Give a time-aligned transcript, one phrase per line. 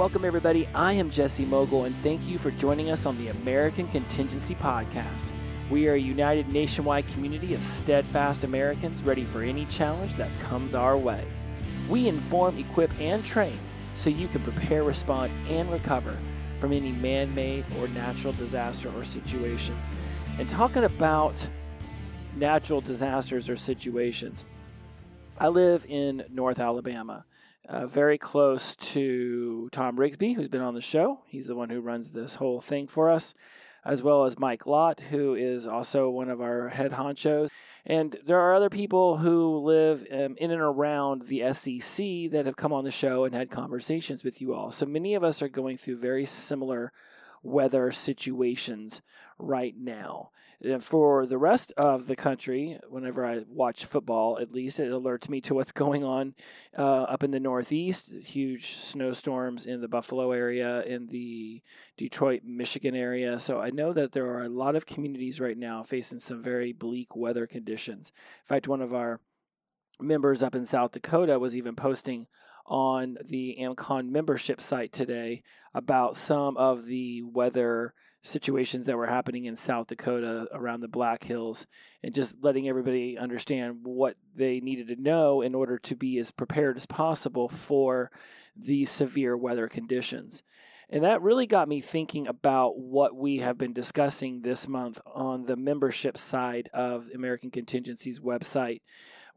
[0.00, 0.66] Welcome, everybody.
[0.74, 5.30] I am Jesse Mogul, and thank you for joining us on the American Contingency Podcast.
[5.68, 10.74] We are a united nationwide community of steadfast Americans ready for any challenge that comes
[10.74, 11.22] our way.
[11.90, 13.58] We inform, equip, and train
[13.92, 16.16] so you can prepare, respond, and recover
[16.56, 19.76] from any man made or natural disaster or situation.
[20.38, 21.46] And talking about
[22.36, 24.46] natural disasters or situations,
[25.36, 27.26] I live in North Alabama
[27.70, 31.20] uh, very close to Tom Rigsby, who's been on the show.
[31.26, 33.32] He's the one who runs this whole thing for us,
[33.84, 37.48] as well as Mike Lott, who is also one of our head honchos.
[37.86, 42.56] And there are other people who live um, in and around the SEC that have
[42.56, 44.72] come on the show and had conversations with you all.
[44.72, 46.92] So many of us are going through very similar
[47.42, 49.00] weather situations
[49.38, 50.30] right now.
[50.62, 55.28] And for the rest of the country, whenever I watch football, at least it alerts
[55.28, 56.34] me to what's going on
[56.76, 58.12] uh, up in the Northeast.
[58.12, 61.62] Huge snowstorms in the Buffalo area, in the
[61.96, 63.38] Detroit, Michigan area.
[63.38, 66.72] So I know that there are a lot of communities right now facing some very
[66.72, 68.12] bleak weather conditions.
[68.44, 69.20] In fact, one of our
[69.98, 72.26] members up in South Dakota was even posting
[72.70, 75.42] on the AmCon membership site today
[75.74, 81.24] about some of the weather situations that were happening in South Dakota around the Black
[81.24, 81.66] Hills
[82.02, 86.30] and just letting everybody understand what they needed to know in order to be as
[86.30, 88.10] prepared as possible for
[88.56, 90.42] these severe weather conditions.
[90.90, 95.46] And that really got me thinking about what we have been discussing this month on
[95.46, 98.80] the membership side of American Contingency's website.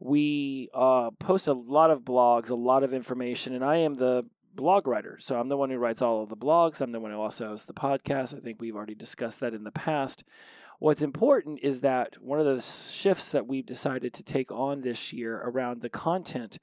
[0.00, 4.24] We uh, post a lot of blogs, a lot of information, and I am the
[4.54, 5.18] blog writer.
[5.20, 6.80] So I'm the one who writes all of the blogs.
[6.80, 8.36] I'm the one who also hosts the podcast.
[8.36, 10.24] I think we've already discussed that in the past.
[10.78, 15.12] What's important is that one of the shifts that we've decided to take on this
[15.12, 16.58] year around the content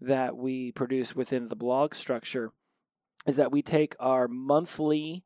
[0.00, 2.52] that we produce within the blog structure
[3.26, 5.24] is that we take our monthly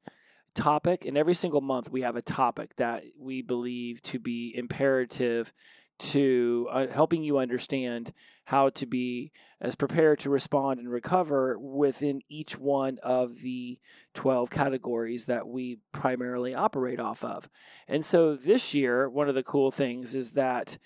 [0.55, 5.53] topic, and every single month we have a topic that we believe to be imperative
[5.99, 8.13] to uh, helping you understand
[8.47, 13.79] how to be as prepared to respond and recover within each one of the
[14.13, 17.49] 12 categories that we primarily operate off of.
[17.89, 20.77] And so this year, one of the cool things is that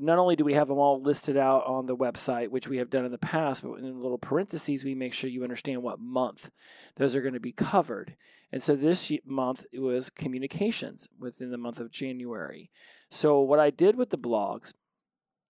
[0.00, 2.90] not only do we have them all listed out on the website, which we have
[2.90, 6.50] done in the past, but in little parentheses, we make sure you understand what month
[6.96, 8.16] those are going to be covered.
[8.52, 12.70] And so this month it was communications within the month of January.
[13.10, 14.72] So what I did with the blogs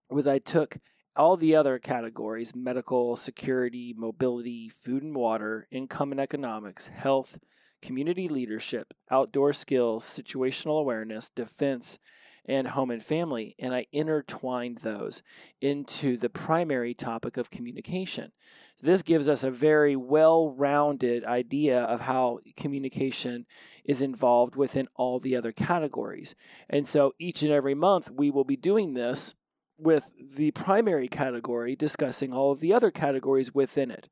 [0.09, 0.77] was I took
[1.15, 7.37] all the other categories medical, security, mobility, food and water, income and economics, health,
[7.81, 11.99] community leadership, outdoor skills, situational awareness, defense,
[12.49, 13.55] and home and family.
[13.59, 15.21] And I intertwined those
[15.61, 18.31] into the primary topic of communication.
[18.77, 23.45] So this gives us a very well rounded idea of how communication
[23.85, 26.35] is involved within all the other categories.
[26.69, 29.35] And so each and every month we will be doing this
[29.77, 34.09] with the primary category discussing all of the other categories within it.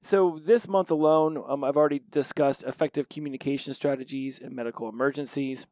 [0.00, 5.66] So, this month alone, um, I've already discussed effective communication strategies in medical emergencies.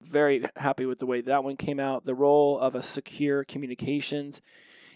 [0.00, 2.04] Very happy with the way that one came out.
[2.04, 4.40] The role of a secure communications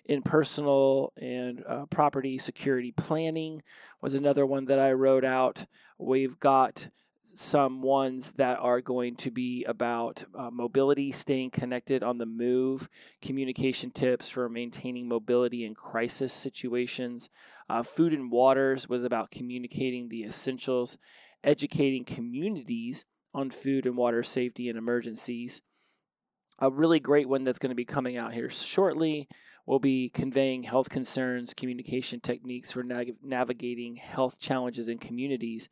[0.04, 3.62] in personal and uh, property security planning
[4.00, 5.66] was another one that I wrote out.
[5.98, 6.88] We've got
[7.24, 12.88] some ones that are going to be about uh, mobility, staying connected on the move,
[13.20, 17.30] communication tips for maintaining mobility in crisis situations.
[17.68, 20.98] Uh, food and waters was about communicating the essentials,
[21.44, 25.62] educating communities on food and water safety and emergencies.
[26.58, 29.28] A really great one that's going to be coming out here shortly
[29.66, 35.68] will be conveying health concerns, communication techniques for nav- navigating health challenges in communities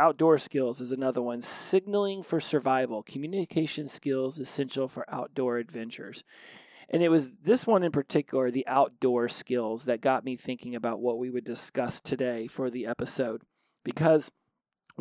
[0.00, 1.40] outdoor skills is another one.
[1.40, 6.24] Signaling for survival, communication skills essential for outdoor adventures.
[6.88, 11.00] And it was this one in particular, the outdoor skills, that got me thinking about
[11.00, 13.42] what we would discuss today for the episode.
[13.84, 14.30] Because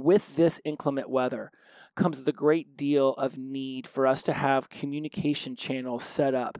[0.03, 1.51] with this inclement weather
[1.95, 6.57] comes the great deal of need for us to have communication channels set up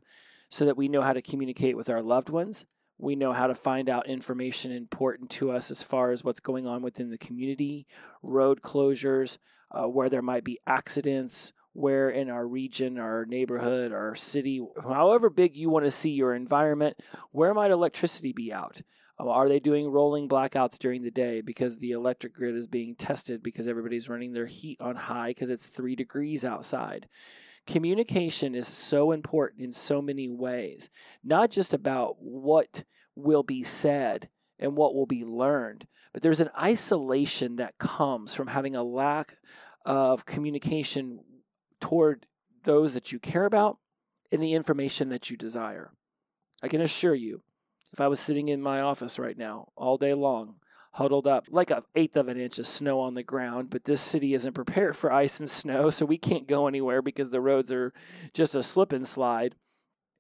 [0.49, 2.65] so that we know how to communicate with our loved ones,
[2.97, 6.67] we know how to find out information important to us as far as what's going
[6.67, 7.87] on within the community,
[8.21, 9.37] road closures,
[9.71, 15.29] uh, where there might be accidents, where in our region, our neighborhood, our city, however
[15.29, 16.97] big you want to see your environment,
[17.31, 18.81] where might electricity be out?
[19.19, 22.95] Uh, are they doing rolling blackouts during the day because the electric grid is being
[22.95, 27.07] tested because everybody's running their heat on high because it's three degrees outside?
[27.69, 30.89] communication is so important in so many ways,
[31.23, 32.83] not just about what
[33.15, 34.27] will be said
[34.57, 35.87] and what will be learned.
[36.11, 39.37] But there's an isolation that comes from having a lack
[39.85, 41.19] of communication
[41.79, 42.25] toward
[42.63, 43.77] those that you care about
[44.31, 45.91] and the information that you desire.
[46.61, 47.41] I can assure you,
[47.91, 50.55] if I was sitting in my office right now all day long,
[50.93, 54.01] huddled up like an eighth of an inch of snow on the ground, but this
[54.01, 57.71] city isn't prepared for ice and snow, so we can't go anywhere because the roads
[57.71, 57.93] are
[58.33, 59.55] just a slip and slide.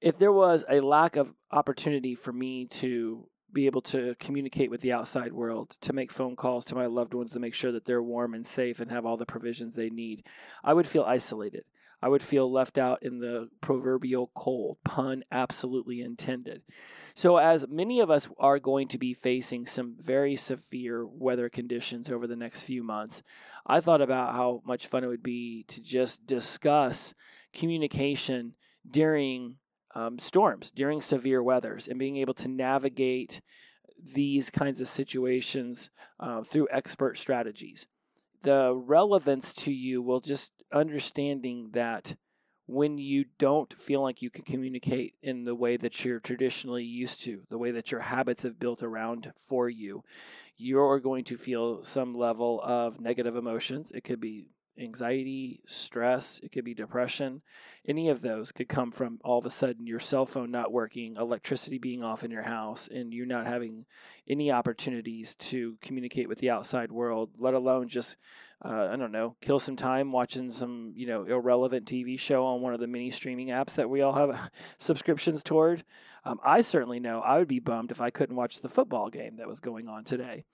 [0.01, 4.81] If there was a lack of opportunity for me to be able to communicate with
[4.81, 7.85] the outside world, to make phone calls to my loved ones to make sure that
[7.85, 10.25] they're warm and safe and have all the provisions they need,
[10.63, 11.65] I would feel isolated.
[12.01, 16.61] I would feel left out in the proverbial cold, pun absolutely intended.
[17.13, 22.09] So, as many of us are going to be facing some very severe weather conditions
[22.09, 23.21] over the next few months,
[23.65, 27.13] I thought about how much fun it would be to just discuss
[27.53, 28.53] communication
[28.89, 29.55] during
[29.95, 33.41] um, storms, during severe weathers, and being able to navigate
[34.13, 37.87] these kinds of situations uh, through expert strategies.
[38.41, 42.15] The relevance to you will just understanding that
[42.67, 47.23] when you don't feel like you can communicate in the way that you're traditionally used
[47.23, 50.03] to, the way that your habits have built around for you,
[50.55, 53.91] you're going to feel some level of negative emotions.
[53.91, 54.49] It could be
[54.79, 57.41] anxiety, stress, it could be depression.
[57.87, 61.15] Any of those could come from all of a sudden your cell phone not working,
[61.17, 63.85] electricity being off in your house, and you not having
[64.27, 68.15] any opportunities to communicate with the outside world, let alone just
[68.63, 72.61] uh, I don't know, kill some time watching some, you know, irrelevant TV show on
[72.61, 75.83] one of the many streaming apps that we all have subscriptions toward.
[76.25, 79.37] Um, I certainly know I would be bummed if I couldn't watch the football game
[79.37, 80.45] that was going on today.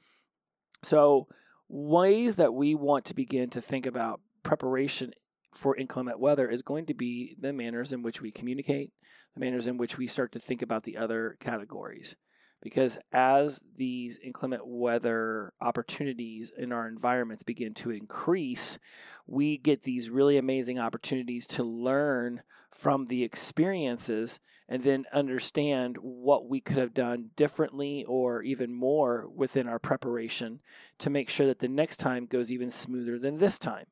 [0.84, 1.28] So,
[1.68, 5.12] ways that we want to begin to think about preparation
[5.52, 8.94] for inclement weather is going to be the manners in which we communicate,
[9.34, 12.16] the manners in which we start to think about the other categories
[12.66, 18.80] because as these inclement weather opportunities in our environments begin to increase,
[19.28, 22.42] we get these really amazing opportunities to learn
[22.72, 29.28] from the experiences and then understand what we could have done differently or even more
[29.36, 30.60] within our preparation
[30.98, 33.86] to make sure that the next time goes even smoother than this time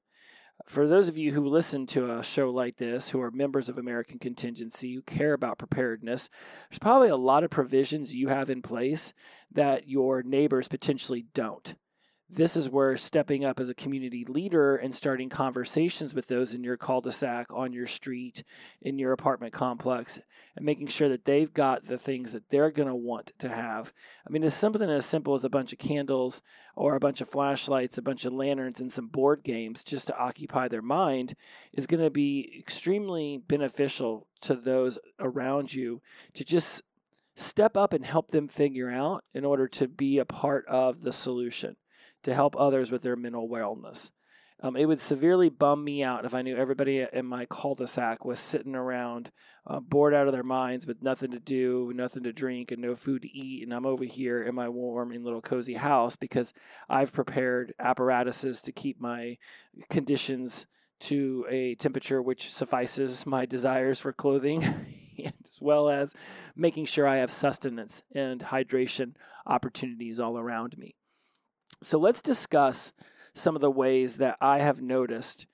[0.66, 3.78] for those of you who listen to a show like this, who are members of
[3.78, 6.30] American Contingency, who care about preparedness,
[6.70, 9.14] there's probably a lot of provisions you have in place
[9.52, 11.76] that your neighbors potentially don't
[12.36, 16.64] this is where stepping up as a community leader and starting conversations with those in
[16.64, 18.44] your cul-de-sac, on your street,
[18.82, 20.20] in your apartment complex,
[20.56, 23.94] and making sure that they've got the things that they're going to want to have.
[24.28, 26.42] I mean, it's something as simple as a bunch of candles
[26.76, 30.18] or a bunch of flashlights, a bunch of lanterns, and some board games just to
[30.18, 31.36] occupy their mind
[31.74, 36.02] is going to be extremely beneficial to those around you
[36.34, 36.82] to just
[37.36, 41.12] step up and help them figure out in order to be a part of the
[41.12, 41.76] solution
[42.24, 44.12] to help others with their mental wellness.
[44.64, 48.40] Um, it would severely bum me out if I knew everybody in my cul-de-sac was
[48.40, 49.30] sitting around,
[49.68, 52.96] uh, bored out of their minds, with nothing to do, nothing to drink, and no
[52.96, 53.64] food to eat.
[53.64, 56.54] And I'm over here in my warm and little cozy house because
[56.90, 59.38] I've prepared apparatuses to keep my
[59.90, 60.66] conditions
[61.02, 64.64] to a temperature which suffices my desires for clothing,
[65.26, 66.16] as well as
[66.56, 70.96] making sure I have sustenance and hydration opportunities all around me.
[71.84, 72.94] So let's discuss
[73.34, 75.48] some of the ways that I have noticed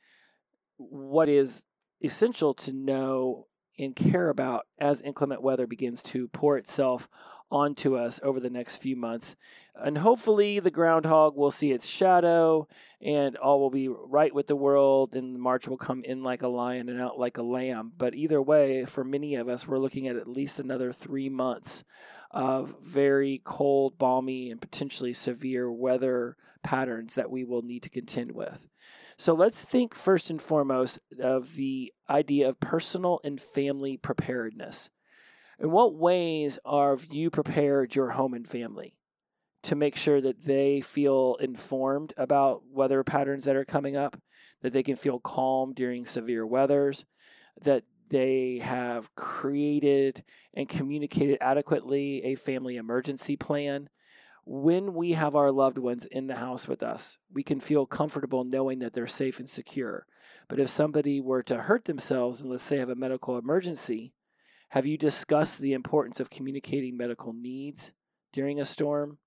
[0.77, 1.65] what is
[2.01, 7.07] essential to know and care about as inclement weather begins to pour itself
[7.51, 9.35] onto us over the next few months.
[9.75, 12.67] And hopefully, the groundhog will see its shadow
[13.01, 16.47] and all will be right with the world, and March will come in like a
[16.47, 17.93] lion and out like a lamb.
[17.97, 21.83] But either way, for many of us, we're looking at at least another three months
[22.31, 28.31] of very cold, balmy, and potentially severe weather patterns that we will need to contend
[28.31, 28.67] with.
[29.17, 34.89] So let's think first and foremost of the idea of personal and family preparedness.
[35.59, 38.95] In what ways have you prepared your home and family
[39.63, 44.17] to make sure that they feel informed about weather patterns that are coming up,
[44.61, 47.03] that they can feel calm during severe weathers,
[47.61, 50.23] that they have created
[50.53, 53.89] and communicated adequately a family emergency plan.
[54.45, 58.43] When we have our loved ones in the house with us, we can feel comfortable
[58.43, 60.07] knowing that they're safe and secure.
[60.47, 64.13] But if somebody were to hurt themselves and let's say have a medical emergency,
[64.69, 67.91] have you discussed the importance of communicating medical needs
[68.33, 69.19] during a storm?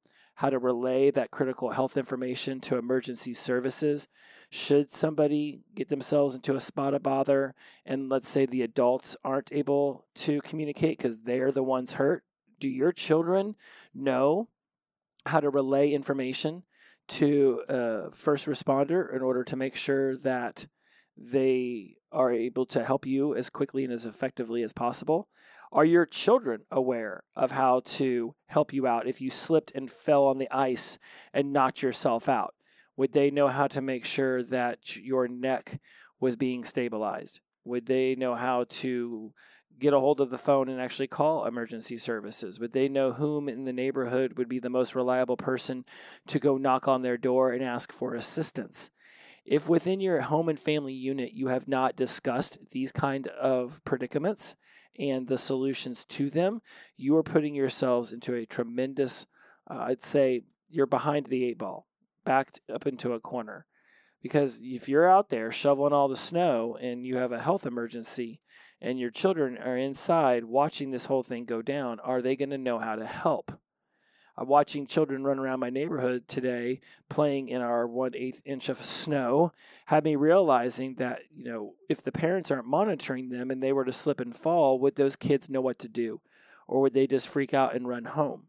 [0.42, 4.08] How to relay that critical health information to emergency services
[4.50, 7.54] should somebody get themselves into a spot of bother
[7.86, 12.24] and let's say the adults aren't able to communicate because they're the ones hurt,
[12.58, 13.54] do your children
[13.94, 14.48] know
[15.26, 16.64] how to relay information
[17.06, 20.66] to a first responder in order to make sure that
[21.16, 25.28] they are able to help you as quickly and as effectively as possible?
[25.74, 30.26] Are your children aware of how to help you out if you slipped and fell
[30.26, 30.98] on the ice
[31.32, 32.54] and knocked yourself out?
[32.98, 35.80] Would they know how to make sure that your neck
[36.20, 37.40] was being stabilized?
[37.64, 39.32] Would they know how to
[39.78, 42.60] get a hold of the phone and actually call emergency services?
[42.60, 45.86] Would they know whom in the neighborhood would be the most reliable person
[46.26, 48.90] to go knock on their door and ask for assistance?
[49.46, 54.54] If within your home and family unit you have not discussed these kind of predicaments
[54.98, 56.60] and the solutions to them,
[56.96, 59.26] you are putting yourselves into a tremendous,
[59.70, 61.86] uh, I'd say, you're behind the eight ball,
[62.24, 63.66] backed up into a corner.
[64.22, 68.40] Because if you're out there shoveling all the snow and you have a health emergency
[68.80, 72.58] and your children are inside watching this whole thing go down, are they going to
[72.58, 73.52] know how to help?
[74.36, 78.82] I'm watching children run around my neighborhood today playing in our one eighth inch of
[78.82, 79.52] snow
[79.86, 83.84] had me realizing that, you know, if the parents aren't monitoring them and they were
[83.84, 86.20] to slip and fall, would those kids know what to do?
[86.66, 88.44] Or would they just freak out and run home?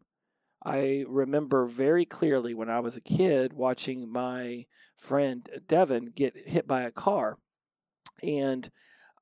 [0.64, 4.64] I remember very clearly when I was a kid watching my
[4.96, 7.36] friend Devin get hit by a car.
[8.22, 8.70] And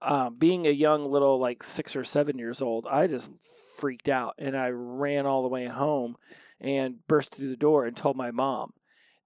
[0.00, 3.33] um, being a young little, like six or seven years old, I just
[3.76, 6.16] freaked out and I ran all the way home
[6.62, 8.73] and burst through the door and told my mom.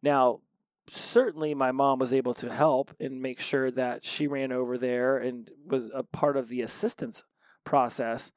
[0.02, 0.40] Now,
[0.88, 5.18] certainly my mom was able to help and make sure that she ran over there
[5.18, 7.22] and was a part of the assistance
[7.64, 8.32] process.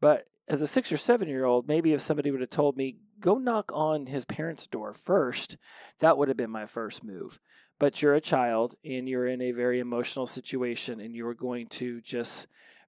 [0.00, 2.96] But as a six or seven year old, maybe if somebody would have told me,
[3.20, 5.56] go knock on his parents' door first,
[5.98, 7.38] that would have been my first move.
[7.78, 12.00] But you're a child and you're in a very emotional situation and you're going to
[12.00, 12.46] just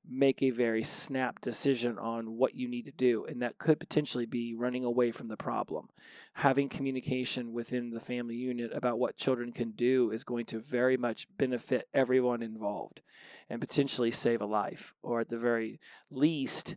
[0.08, 3.24] make a very snap decision on what you need to do.
[3.26, 5.88] And that could potentially be running away from the problem.
[6.34, 10.96] Having communication within the family unit about what children can do is going to very
[10.96, 13.02] much benefit everyone involved
[13.48, 15.80] and potentially save a life, or at the very
[16.10, 16.76] least,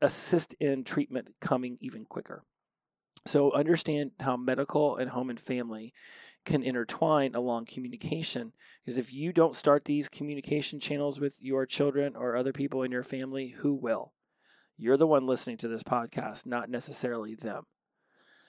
[0.00, 2.42] assist in treatment coming even quicker.
[3.26, 5.92] So, understand how medical and home and family
[6.44, 8.52] can intertwine along communication.
[8.84, 12.92] Because if you don't start these communication channels with your children or other people in
[12.92, 14.12] your family, who will?
[14.76, 17.64] You're the one listening to this podcast, not necessarily them.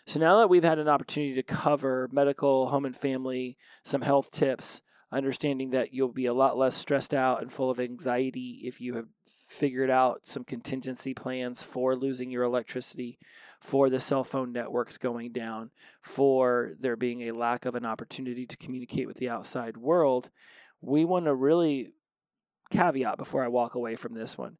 [0.06, 4.32] So now that we've had an opportunity to cover medical, home, and family, some health
[4.32, 8.80] tips, understanding that you'll be a lot less stressed out and full of anxiety if
[8.80, 9.08] you have
[9.48, 13.20] figured out some contingency plans for losing your electricity,
[13.60, 15.70] for the cell phone networks going down,
[16.02, 20.30] for there being a lack of an opportunity to communicate with the outside world,
[20.80, 21.94] we want to really
[22.72, 24.58] caveat before I walk away from this one.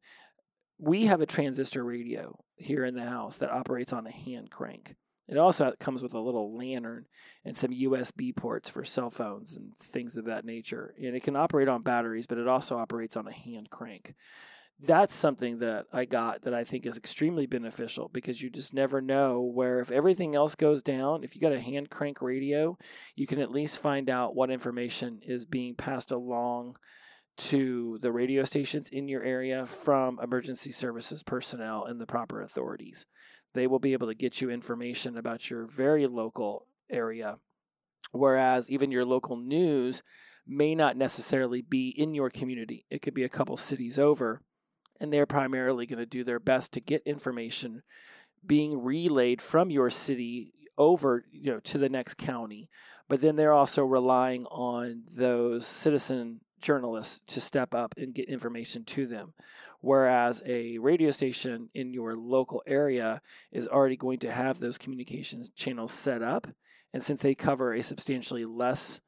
[0.78, 4.96] We have a transistor radio here in the house that operates on a hand crank.
[5.28, 7.06] It also comes with a little lantern
[7.44, 10.94] and some USB ports for cell phones and things of that nature.
[10.98, 14.14] And it can operate on batteries, but it also operates on a hand crank
[14.82, 19.00] that's something that I got that I think is extremely beneficial because you just never
[19.00, 22.76] know where if everything else goes down, if you got a hand crank radio,
[23.14, 26.76] you can at least find out what information is being passed along
[27.38, 33.06] to the radio stations in your area from emergency services personnel and the proper authorities.
[33.54, 37.36] They will be able to get you information about your very local area,
[38.12, 40.02] whereas even your local news
[40.46, 42.84] may not necessarily be in your community.
[42.90, 44.42] It could be a couple cities over
[45.02, 47.82] and they're primarily going to do their best to get information
[48.46, 52.70] being relayed from your city over you know to the next county
[53.08, 58.84] but then they're also relying on those citizen journalists to step up and get information
[58.84, 59.34] to them
[59.80, 65.50] whereas a radio station in your local area is already going to have those communications
[65.50, 66.46] channels set up
[66.92, 69.00] and since they cover a substantially less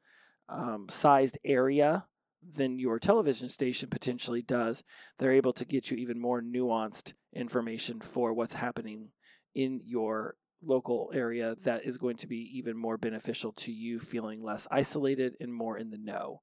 [0.49, 2.05] um, sized area
[2.53, 4.83] than your television station potentially does,
[5.17, 9.09] they're able to get you even more nuanced information for what's happening
[9.53, 14.43] in your local area that is going to be even more beneficial to you feeling
[14.43, 16.41] less isolated and more in the know.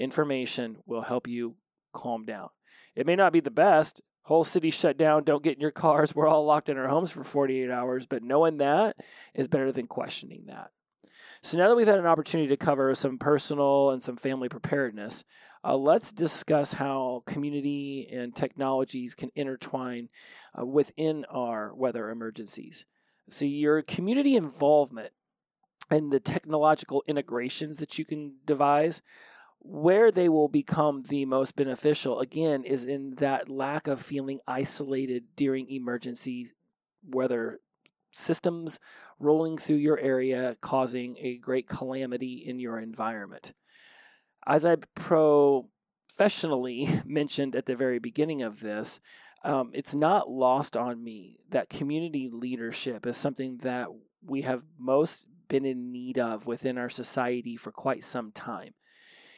[0.00, 1.54] Information will help you
[1.92, 2.48] calm down.
[2.96, 4.00] It may not be the best.
[4.22, 6.14] Whole city shut down, don't get in your cars.
[6.14, 8.96] We're all locked in our homes for 48 hours, but knowing that
[9.34, 10.70] is better than questioning that.
[11.42, 15.24] So now that we've had an opportunity to cover some personal and some family preparedness,
[15.64, 20.08] uh, let's discuss how community and technologies can intertwine
[20.58, 22.84] uh, within our weather emergencies.
[23.30, 25.12] So, your community involvement
[25.90, 29.02] and the technological integrations that you can devise,
[29.60, 35.24] where they will become the most beneficial, again, is in that lack of feeling isolated
[35.36, 36.48] during emergency
[37.06, 37.60] weather
[38.10, 38.80] systems
[39.18, 43.52] rolling through your area, causing a great calamity in your environment.
[44.46, 48.98] As I professionally mentioned at the very beginning of this,
[49.44, 53.88] um, it's not lost on me that community leadership is something that
[54.24, 58.74] we have most been in need of within our society for quite some time.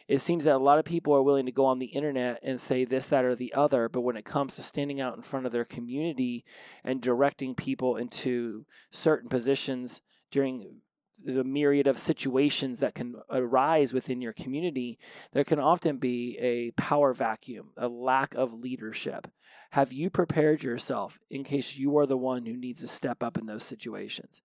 [0.09, 2.61] It seems that a lot of people are willing to go on the internet and
[2.61, 5.47] say this, that, or the other, but when it comes to standing out in front
[5.47, 6.45] of their community
[6.85, 10.81] and directing people into certain positions during
[11.25, 14.99] the myriad of situations that can arise within your community,
[15.33, 19.29] there can often be a power vacuum, a lack of leadership.
[19.71, 23.39] Have you prepared yourself in case you are the one who needs to step up
[23.39, 24.43] in those situations?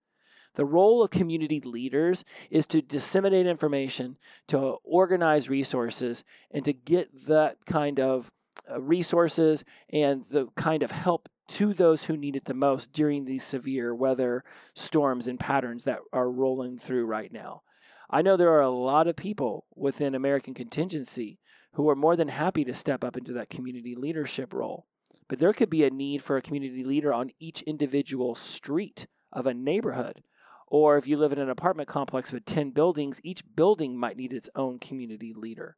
[0.54, 4.16] The role of community leaders is to disseminate information,
[4.48, 8.30] to organize resources, and to get that kind of
[8.70, 13.24] uh, resources and the kind of help to those who need it the most during
[13.24, 17.62] these severe weather storms and patterns that are rolling through right now.
[18.10, 21.38] I know there are a lot of people within American contingency
[21.74, 24.86] who are more than happy to step up into that community leadership role.
[25.28, 29.46] But there could be a need for a community leader on each individual street of
[29.46, 30.22] a neighborhood
[30.70, 34.32] or if you live in an apartment complex with 10 buildings, each building might need
[34.32, 35.76] its own community leader.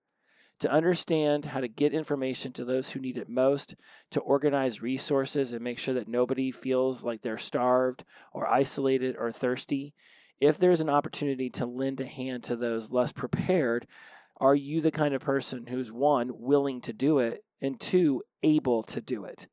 [0.60, 3.74] To understand how to get information to those who need it most,
[4.10, 9.32] to organize resources and make sure that nobody feels like they're starved or isolated or
[9.32, 9.94] thirsty.
[10.38, 13.86] If there's an opportunity to lend a hand to those less prepared,
[14.38, 18.82] are you the kind of person who's one, willing to do it, and two, able
[18.84, 19.48] to do it?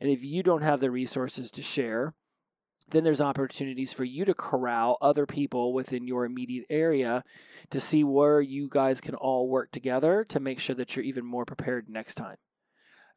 [0.00, 2.14] And if you don't have the resources to share,
[2.90, 7.24] then there's opportunities for you to corral other people within your immediate area
[7.70, 11.24] to see where you guys can all work together to make sure that you're even
[11.24, 12.36] more prepared next time.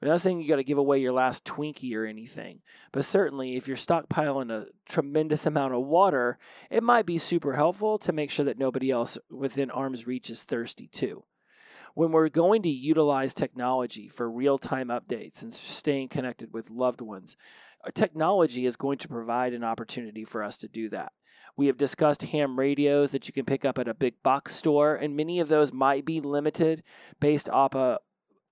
[0.04, 2.60] I'm not saying you got to give away your last Twinkie or anything,
[2.92, 6.38] but certainly if you're stockpiling a tremendous amount of water,
[6.70, 10.44] it might be super helpful to make sure that nobody else within arm's reach is
[10.44, 11.24] thirsty too.
[11.96, 17.00] When we're going to utilize technology for real time updates and staying connected with loved
[17.00, 17.38] ones,
[17.92, 21.12] technology is going to provide an opportunity for us to do that.
[21.56, 24.96] We have discussed ham radios that you can pick up at a big box store,
[24.96, 26.84] and many of those might be limited
[27.20, 28.00] based off a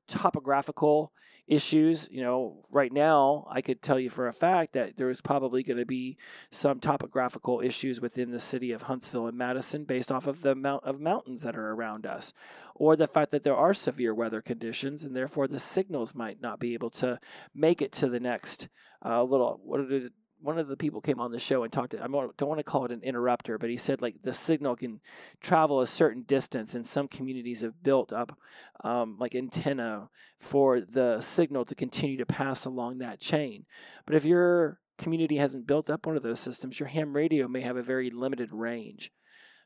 [0.07, 1.11] topographical
[1.51, 2.07] issues.
[2.09, 5.63] You know, right now, I could tell you for a fact that there is probably
[5.63, 6.17] going to be
[6.49, 10.85] some topographical issues within the city of Huntsville and Madison based off of the amount
[10.85, 12.33] of mountains that are around us,
[12.73, 16.57] or the fact that there are severe weather conditions and therefore the signals might not
[16.57, 17.19] be able to
[17.53, 18.69] make it to the next
[19.05, 21.91] uh, little, what did it, one of the people came on the show and talked
[21.91, 24.75] to, I don't want to call it an interrupter, but he said like the signal
[24.75, 24.99] can
[25.39, 28.37] travel a certain distance, and some communities have built up
[28.83, 33.65] um, like antenna for the signal to continue to pass along that chain.
[34.05, 37.61] But if your community hasn't built up one of those systems, your ham radio may
[37.61, 39.11] have a very limited range.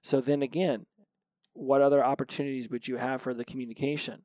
[0.02, 0.86] So then again,
[1.54, 4.24] what other opportunities would you have for the communication?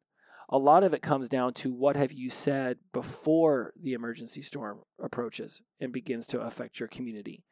[0.51, 4.81] A lot of it comes down to what have you said before the emergency storm
[5.01, 7.45] approaches and begins to affect your community,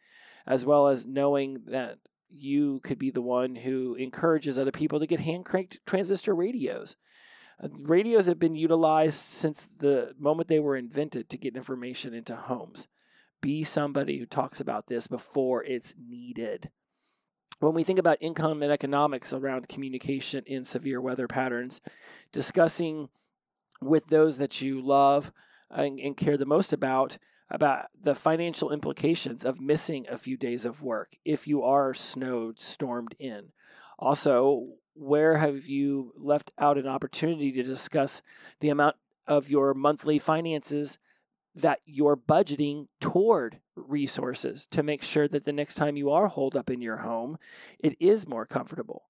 [0.46, 5.06] as well as knowing that you could be the one who encourages other people to
[5.06, 6.96] get hand cranked transistor radios.
[7.62, 12.34] Uh, radios have been utilized since the moment they were invented to get information into
[12.34, 12.88] homes.
[13.40, 16.70] Be somebody who talks about this before it's needed
[17.60, 21.80] when we think about income and economics around communication in severe weather patterns,
[22.32, 23.08] discussing
[23.80, 25.32] with those that you love
[25.76, 27.18] uh, and, and, care the most about
[27.50, 32.60] about the financial implications of missing a few days of work if you are snowed
[32.60, 33.52] stormed in.
[33.98, 38.20] Also where have you left out an opportunity to discuss
[38.60, 40.98] the amount of your monthly finances
[41.58, 46.56] that you're budgeting toward resources to make sure that the next time you are holed
[46.56, 47.38] up in your home,
[47.78, 49.04] it is more comfortable.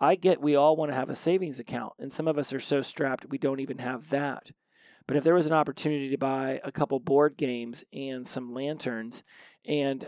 [0.00, 2.60] I get we all want to have a savings account, and some of us are
[2.60, 4.50] so strapped we don't even have that.
[5.06, 9.22] But if there was an opportunity to buy a couple board games and some lanterns
[9.66, 10.06] and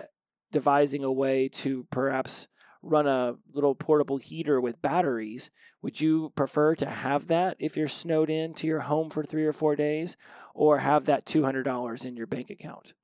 [0.53, 2.49] devising a way to perhaps
[2.85, 5.51] run a little portable heater with batteries,
[5.83, 9.47] would you prefer to have that if you're snowed in to your home for three
[9.47, 10.17] or four days
[10.55, 12.95] or have that $200 in your bank account?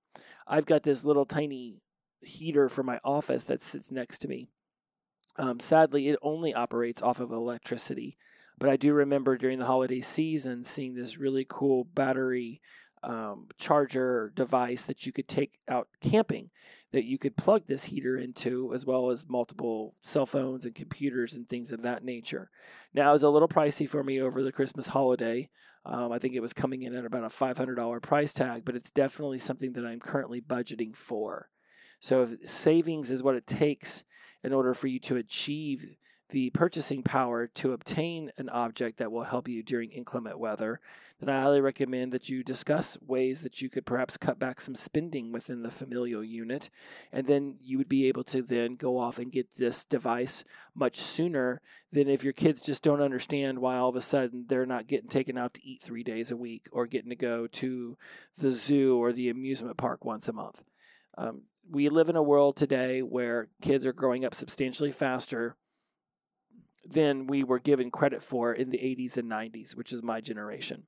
[0.46, 1.80] I've got this little tiny
[2.22, 4.48] heater for my office that sits next to me.
[5.36, 8.16] Um, sadly, it only operates off of electricity.
[8.58, 12.60] But I do remember during the holiday season seeing this really cool battery
[13.02, 16.50] um, charger device that you could take out camping
[16.92, 21.34] that you could plug this heater into, as well as multiple cell phones and computers
[21.34, 22.50] and things of that nature.
[22.92, 25.48] Now, it was a little pricey for me over the Christmas holiday.
[25.86, 28.90] Um, I think it was coming in at about a $500 price tag, but it's
[28.90, 31.48] definitely something that I'm currently budgeting for.
[32.00, 34.04] So, if savings is what it takes
[34.42, 35.96] in order for you to achieve
[36.30, 40.80] the purchasing power to obtain an object that will help you during inclement weather,
[41.20, 44.74] then I highly recommend that you discuss ways that you could perhaps cut back some
[44.74, 46.70] spending within the familial unit.
[47.12, 50.96] And then you would be able to then go off and get this device much
[50.96, 51.60] sooner
[51.92, 55.08] than if your kids just don't understand why all of a sudden they're not getting
[55.08, 57.96] taken out to eat three days a week or getting to go to
[58.38, 60.62] the zoo or the amusement park once a month.
[61.18, 65.56] Um, we live in a world today where kids are growing up substantially faster
[66.90, 70.84] than we were given credit for in the 80s and 90s, which is my generation.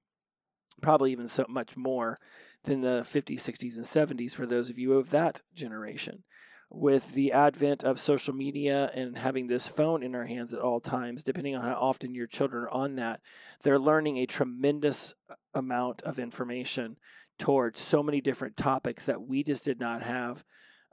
[0.81, 2.19] Probably even so much more
[2.65, 6.25] than the 50s, 60s, and 70s for those of you of that generation.
[6.71, 10.81] With the advent of social media and having this phone in our hands at all
[10.81, 13.21] times, depending on how often your children are on that,
[13.62, 15.12] they're learning a tremendous
[15.55, 16.97] amount of information
[17.38, 20.43] towards so many different topics that we just did not have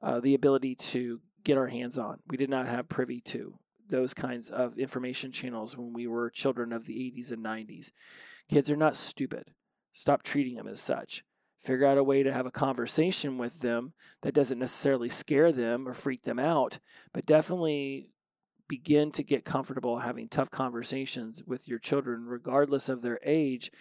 [0.04, 2.20] uh, the ability to get our hands on.
[2.28, 3.58] We did not have privy to
[3.90, 7.92] those kinds of information channels when we were children of the 80s and 90s.
[8.50, 9.52] Kids are not stupid.
[9.94, 11.24] Stop treating them as such.
[11.58, 15.88] Figure out a way to have a conversation with them that doesn't necessarily scare them
[15.88, 16.80] or freak them out,
[17.14, 18.12] but definitely
[18.70, 23.72] begin to get comfortable having tough conversations with your children, regardless of their age.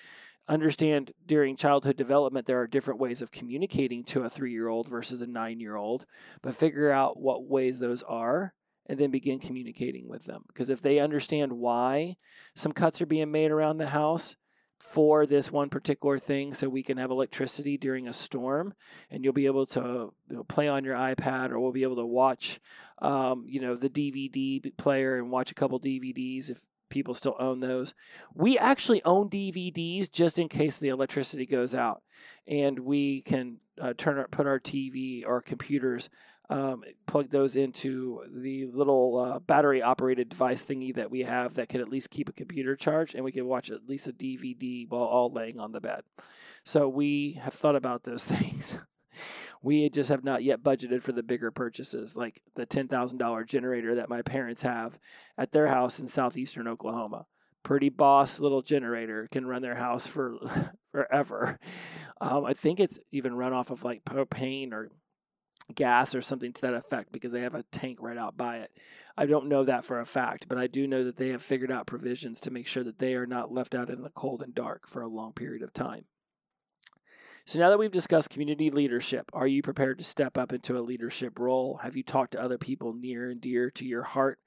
[0.48, 4.88] Understand during childhood development, there are different ways of communicating to a three year old
[4.88, 6.04] versus a nine year old,
[6.42, 8.54] but figure out what ways those are
[8.88, 10.44] and then begin communicating with them.
[10.48, 12.16] Because if they understand why
[12.54, 14.36] some cuts are being made around the house
[14.78, 18.72] for this one particular thing, so we can have electricity during a storm,
[19.10, 21.96] and you'll be able to you know, play on your iPad, or we'll be able
[21.96, 22.60] to watch,
[23.02, 27.60] um, you know, the DVD player and watch a couple DVDs if people still own
[27.60, 27.92] those.
[28.34, 32.02] We actually own DVDs just in case the electricity goes out,
[32.46, 36.08] and we can uh, turn our, put our TV or computers
[36.50, 41.68] um, plug those into the little uh, battery operated device thingy that we have that
[41.68, 44.88] could at least keep a computer charged and we can watch at least a DVD
[44.88, 46.02] while all laying on the bed.
[46.64, 48.78] So we have thought about those things.
[49.62, 54.08] we just have not yet budgeted for the bigger purchases, like the $10,000 generator that
[54.08, 54.98] my parents have
[55.36, 57.26] at their house in southeastern Oklahoma.
[57.62, 60.38] Pretty boss little generator can run their house for
[60.92, 61.58] forever.
[62.20, 64.90] Um, I think it's even run off of like propane or
[65.74, 68.70] gas or something to that effect because they have a tank right out by it.
[69.16, 71.72] I don't know that for a fact, but I do know that they have figured
[71.72, 74.54] out provisions to make sure that they are not left out in the cold and
[74.54, 76.04] dark for a long period of time.
[77.44, 80.80] So now that we've discussed community leadership, are you prepared to step up into a
[80.80, 81.80] leadership role?
[81.82, 84.38] Have you talked to other people near and dear to your heart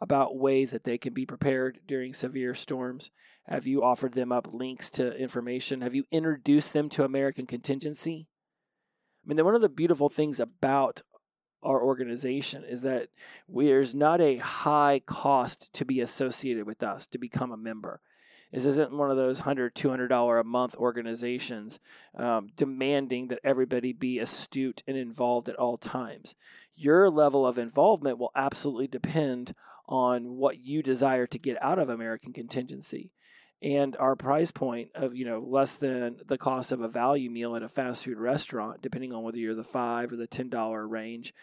[0.00, 3.10] about ways that they can be prepared during severe storms?
[3.48, 5.80] Have you offered them up links to information?
[5.80, 8.28] Have you introduced them to American contingency?
[9.24, 11.02] I mean, one of the beautiful things about
[11.62, 13.08] our organization is that
[13.48, 18.00] there's not a high cost to be associated with us to become a member.
[18.52, 21.80] This isn't one of those $100, $200 a month organizations
[22.16, 26.36] um, demanding that everybody be astute and involved at all times.
[26.76, 29.54] Your level of involvement will absolutely depend
[29.88, 33.10] on what you desire to get out of American contingency
[33.64, 37.56] and our price point of you know less than the cost of a value meal
[37.56, 40.86] at a fast food restaurant depending on whether you're the five or the ten dollar
[40.86, 41.34] range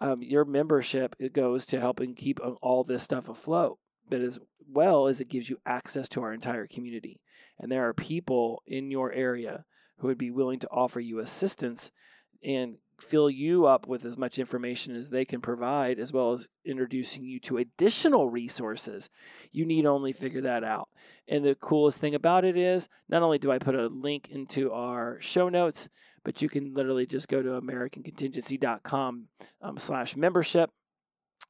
[0.00, 3.78] um, your membership it goes to helping keep all this stuff afloat.
[4.08, 4.38] But as
[4.68, 7.20] well as it gives you access to our entire community.
[7.58, 9.64] And there are people in your area
[9.98, 11.90] who would be willing to offer you assistance
[12.42, 16.48] and fill you up with as much information as they can provide, as well as
[16.64, 19.10] introducing you to additional resources.
[19.52, 20.88] You need only figure that out.
[21.28, 24.72] And the coolest thing about it is not only do I put a link into
[24.72, 25.88] our show notes,
[26.24, 29.28] but you can literally just go to americancontingency.com
[29.62, 30.70] um, slash membership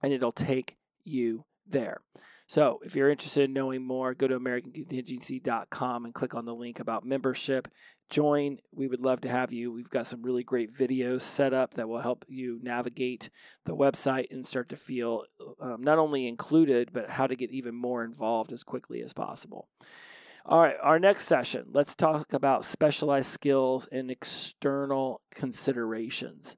[0.02, 2.00] and it'll take you there.
[2.50, 6.80] So if you're interested in knowing more, go to americancontingency.com and click on the link
[6.80, 7.68] about membership
[8.08, 8.58] join.
[8.72, 9.70] We would love to have you.
[9.70, 13.30] We've got some really great videos set up that will help you navigate
[13.66, 15.26] the website and start to feel
[15.60, 19.68] um, not only included, but how to get even more involved as quickly as possible.
[20.44, 26.56] All right, our next session, let's talk about specialized skills and external considerations.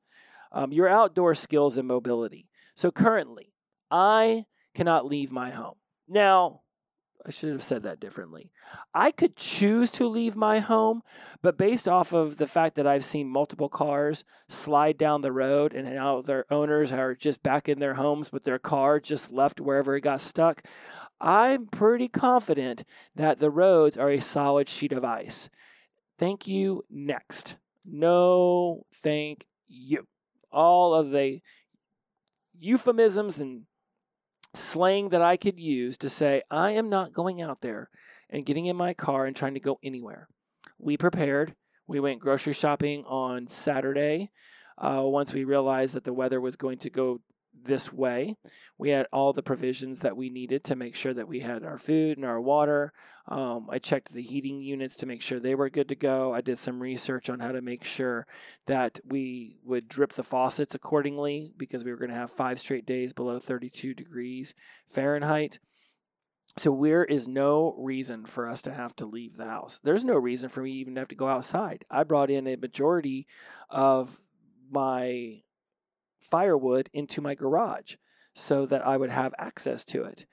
[0.53, 2.49] Um, your outdoor skills and mobility.
[2.75, 3.53] So currently,
[3.91, 5.75] I cannot leave my home.
[6.13, 6.61] Now,
[7.25, 8.53] I should have said that differently.
[8.93, 11.01] I could choose to leave my home,
[11.41, 15.73] but based off of the fact that I've seen multiple cars slide down the road
[15.73, 19.59] and now their owners are just back in their homes with their car just left
[19.59, 20.63] wherever it got stuck,
[21.19, 25.49] I'm pretty confident that the roads are a solid sheet of ice.
[26.19, 26.83] Thank you.
[26.91, 27.57] Next.
[27.87, 30.07] No, thank you.
[30.51, 31.41] all of the
[32.59, 33.63] euphemisms and
[34.55, 37.89] slang that I could use to say, I am not going out there
[38.31, 40.29] and getting in my car and trying to go anywhere.
[40.79, 41.55] We prepared.
[41.87, 44.31] We went grocery shopping on Saturday.
[44.79, 47.21] Uh, once we realized that the weather was going to go
[47.65, 48.37] this way.
[48.79, 51.79] We had all the provisions that we needed to make sure that we had our
[51.79, 52.93] food and our water.
[53.29, 56.35] Um, I checked the heating units to make sure they were good to go.
[56.35, 58.27] I did some research on how to make sure
[58.67, 62.87] that we would drip the faucets accordingly because we were going to have five straight
[62.87, 64.55] days below 32 degrees
[64.87, 65.59] Fahrenheit.
[66.59, 69.81] So there is no reason for us to have to leave the house.
[69.83, 71.85] There's no reason for me even to have to go outside.
[71.91, 73.27] I brought in a majority
[73.71, 74.21] of
[74.71, 75.43] my
[76.23, 77.97] firewood into my garage
[78.35, 80.27] so that I would have access to it.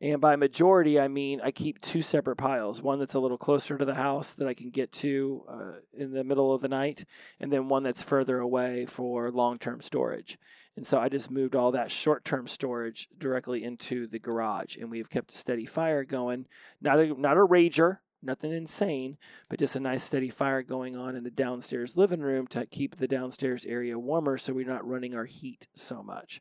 [0.00, 3.76] And by majority, I mean I keep two separate piles one that's a little closer
[3.76, 7.04] to the house that I can get to uh, in the middle of the night,
[7.40, 10.38] and then one that's further away for long term storage.
[10.76, 14.88] And so I just moved all that short term storage directly into the garage, and
[14.88, 16.46] we've kept a steady fire going.
[16.80, 19.16] Not a, not a rager, nothing insane,
[19.48, 22.96] but just a nice steady fire going on in the downstairs living room to keep
[22.96, 26.40] the downstairs area warmer so we're not running our heat so much.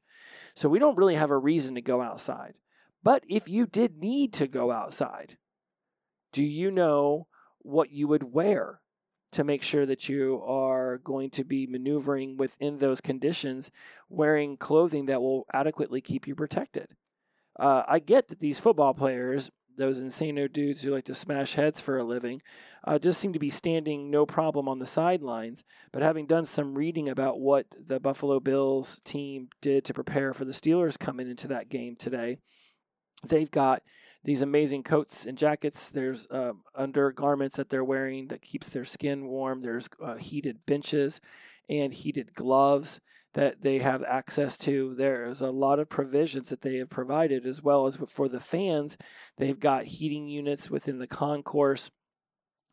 [0.56, 2.56] So we don't really have a reason to go outside.
[3.04, 5.38] But if you did need to go outside,
[6.34, 7.28] do you know
[7.60, 8.82] what you would wear
[9.32, 13.72] to make sure that you are going to be maneuvering within those conditions,
[14.10, 16.88] wearing clothing that will adequately keep you protected?
[17.60, 21.80] Uh, I get that these football players those insano dudes who like to smash heads
[21.80, 22.42] for a living,
[22.84, 25.64] uh, just seem to be standing no problem on the sidelines.
[25.92, 30.46] But having done some reading about what the Buffalo Bills team did to prepare for
[30.46, 32.38] the Steelers coming into that game today,
[33.26, 33.84] they've got
[34.24, 35.90] these amazing coats and jackets.
[35.90, 39.62] There's uh, undergarments that they're wearing that keeps their skin warm.
[39.62, 41.22] There's uh, heated benches
[41.70, 43.00] and heated gloves
[43.38, 44.96] that they have access to.
[44.96, 48.98] There's a lot of provisions that they have provided, as well as for the fans.
[49.38, 51.92] They've got heating units within the concourse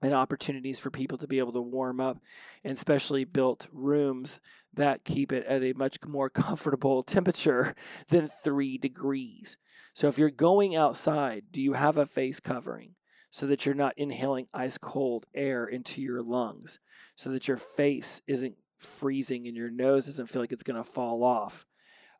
[0.00, 2.16] and opportunities for people to be able to warm up,
[2.64, 4.40] and specially built rooms
[4.72, 7.74] that keep it at a much more comfortable temperature
[8.08, 9.58] than three degrees.
[9.92, 12.94] So, if you're going outside, do you have a face covering
[13.28, 16.78] so that you're not inhaling ice cold air into your lungs,
[17.16, 20.84] so that your face isn't freezing and your nose doesn't feel like it's going to
[20.84, 21.66] fall off.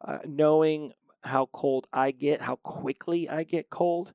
[0.07, 4.13] Uh, knowing how cold I get, how quickly I get cold,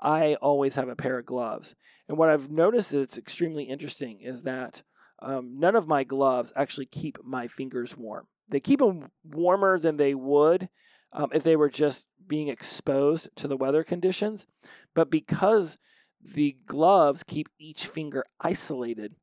[0.00, 1.74] I always have a pair of gloves.
[2.08, 4.82] And what I've noticed that's extremely interesting is that
[5.20, 8.26] um, none of my gloves actually keep my fingers warm.
[8.48, 10.68] They keep them warmer than they would
[11.12, 14.46] um, if they were just being exposed to the weather conditions.
[14.94, 15.78] But because
[16.20, 19.14] the gloves keep each finger isolated,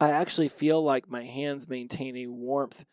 [0.00, 2.84] I actually feel like my hands maintain a warmth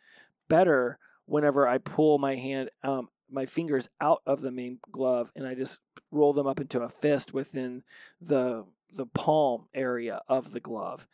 [0.50, 5.48] better whenever I pull my hand, um, my fingers out of the main glove, and
[5.48, 5.80] I just
[6.12, 7.84] roll them up into a fist within
[8.22, 11.08] the the palm area of the glove.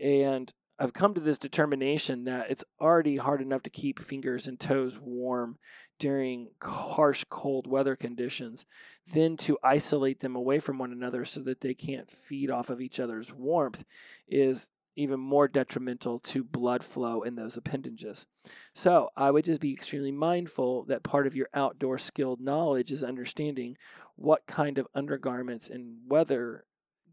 [0.00, 4.58] And I've come to this determination that it's already hard enough to keep fingers and
[4.58, 5.58] toes warm
[5.98, 8.64] during harsh cold weather conditions,
[9.12, 12.80] then to isolate them away from one another so that they can't feed off of
[12.80, 13.84] each other's warmth
[14.28, 18.26] is even more detrimental to blood flow in those appendages.
[18.74, 23.04] So, I would just be extremely mindful that part of your outdoor skilled knowledge is
[23.04, 23.76] understanding
[24.16, 26.64] what kind of undergarments and weather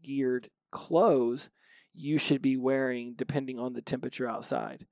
[0.02, 1.48] geared clothes
[1.94, 4.86] you should be wearing depending on the temperature outside.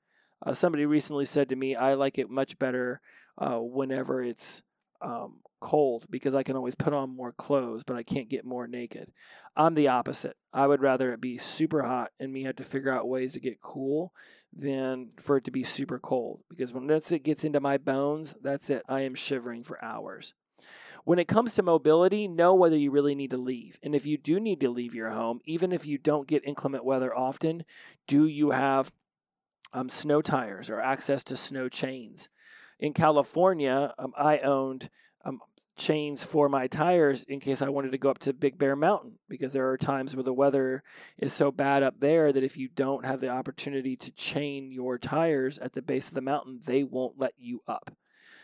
[0.45, 3.01] Uh, somebody recently said to me, I like it much better
[3.39, 4.63] uh, whenever it's
[5.01, 8.67] um, cold because I can always put on more clothes, but I can't get more
[8.67, 9.13] naked.
[9.57, 10.37] I'm the opposite.
[10.53, 13.41] I would rather it be super hot and me have to figure out ways to
[13.41, 14.13] get cool
[14.53, 18.71] than for it to be super cold because once it gets into my bones, that's
[18.71, 18.83] it.
[18.89, 20.35] I am shivering for hours.
[21.05, 23.79] When it comes to mobility, know whether you really need to leave.
[23.83, 26.85] And if you do need to leave your home, even if you don't get inclement
[26.85, 27.65] weather often,
[28.07, 28.91] do you have
[29.75, 32.29] um, snow tires or access to snow chains?
[32.81, 34.89] In California, um, I owned
[35.25, 35.41] um,
[35.77, 39.19] chains for my tires in case I wanted to go up to Big Bear Mountain
[39.29, 40.83] because there are times where the weather
[41.19, 44.99] is so bad up there that if you don't have the opportunity to chain your
[44.99, 47.91] tires at the base of the mountain, they won't let you up.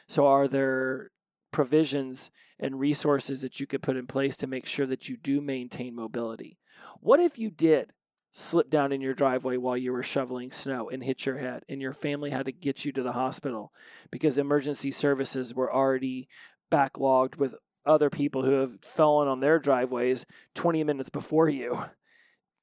[0.09, 1.11] So, are there
[1.53, 5.41] provisions and resources that you could put in place to make sure that you do
[5.41, 6.59] maintain mobility?
[7.01, 7.93] What if you did
[8.33, 11.81] slip down in your driveway while you were shoveling snow and hit your head and
[11.81, 13.73] your family had to get you to the hospital
[14.11, 16.29] because emergency services were already
[16.71, 17.55] backlogged with
[17.87, 21.85] other people who have fallen on their driveways 20 minutes before you.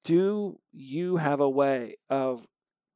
[0.04, 2.48] Do you have a way of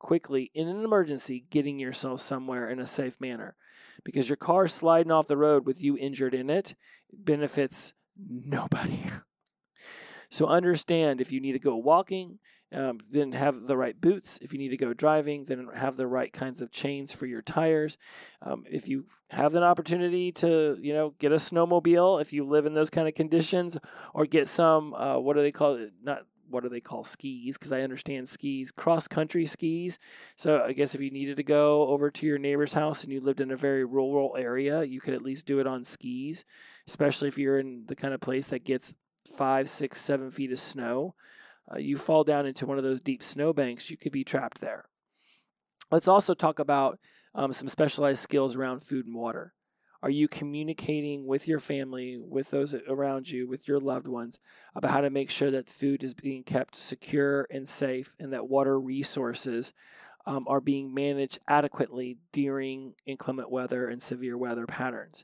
[0.02, 3.56] quickly in an emergency getting yourself somewhere in a safe manner
[4.04, 6.74] because your car sliding off the road with you injured in it
[7.14, 9.00] benefits nobody.
[10.30, 12.40] so understand if you need to go walking,
[12.74, 14.40] um, then have the right boots.
[14.42, 17.42] If you need to go driving, then have the right kinds of chains for your
[17.42, 17.98] tires.
[18.42, 22.66] Um, if you have an opportunity to, you know, get a snowmobile, if you live
[22.66, 23.78] in those kind of conditions,
[24.14, 25.94] or get some, uh, what do they call it?
[26.02, 27.58] Not what do they call skis?
[27.58, 29.98] Because I understand skis, cross country skis.
[30.36, 33.22] So I guess if you needed to go over to your neighbor's house and you
[33.22, 36.46] lived in a very rural area, you could at least do it on skis,
[36.88, 38.94] especially if you're in the kind of place that gets
[39.38, 41.16] five, six, seven feet of snow.
[41.74, 44.86] Uh, you fall down into one of those deep snowbanks, you could be trapped there.
[45.92, 47.00] Let's also talk about
[47.36, 49.54] um, some specialized skills around food and water.
[50.04, 54.40] Are you communicating with your family, with those around you, with your loved ones
[54.74, 58.50] about how to make sure that food is being kept secure and safe and that
[58.50, 59.74] water resources
[60.26, 65.24] um, are being managed adequately during inclement weather and severe weather patterns?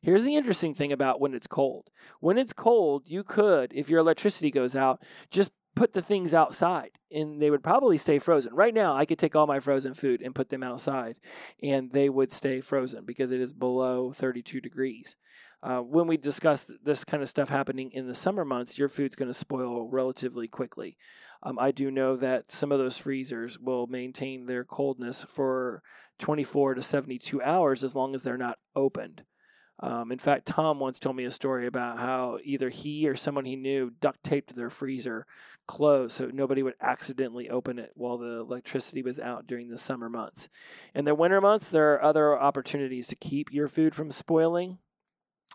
[0.00, 1.90] Here's the interesting thing about when it's cold.
[2.20, 6.92] When it's cold, you could, if your electricity goes out, just put the things outside
[7.10, 8.54] and they would probably stay frozen.
[8.54, 11.16] Right now, I could take all my frozen food and put them outside
[11.62, 15.16] and they would stay frozen because it is below 32 degrees.
[15.62, 19.16] Uh, when we discuss this kind of stuff happening in the summer months, your food's
[19.16, 20.96] going to spoil relatively quickly.
[21.42, 25.82] Um, I do know that some of those freezers will maintain their coldness for
[26.18, 29.22] 24 to 72 hours as long as they're not opened.
[29.80, 33.44] Um, in fact, Tom once told me a story about how either he or someone
[33.44, 35.26] he knew duct taped their freezer
[35.66, 40.08] closed so nobody would accidentally open it while the electricity was out during the summer
[40.08, 40.48] months.
[40.94, 44.78] In the winter months, there are other opportunities to keep your food from spoiling.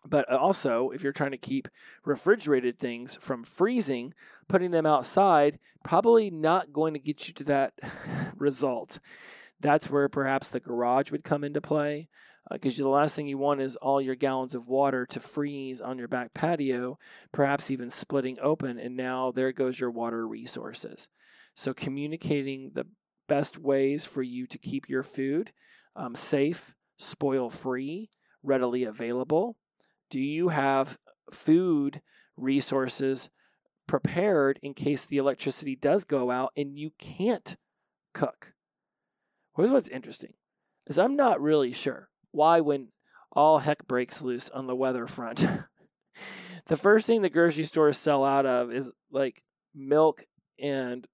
[0.06, 1.68] But also, if you're trying to keep
[2.06, 4.14] refrigerated things from freezing,
[4.48, 7.74] putting them outside probably not going to get you to that
[8.38, 9.00] result.
[9.60, 12.08] That's where perhaps the garage would come into play
[12.52, 15.82] because uh, the last thing you want is all your gallons of water to freeze
[15.82, 16.98] on your back patio,
[17.32, 21.08] perhaps even splitting open, and now there goes your water resources.
[21.56, 22.86] So, communicating the
[23.28, 25.52] best ways for you to keep your food
[25.96, 28.10] um, safe, spoil free,
[28.44, 29.58] readily available.
[30.10, 30.98] Do you have
[31.32, 32.02] food
[32.36, 33.30] resources
[33.88, 37.56] prepared in case the electricity does go out and you can't
[38.14, 38.54] cook?
[39.56, 40.34] Here's what's interesting
[40.88, 42.90] is I'm not really sure why when
[43.32, 45.46] all heck breaks loose on the weather front.
[46.68, 49.44] the first thing the grocery stores sell out of is like
[49.76, 50.24] milk
[50.60, 51.08] and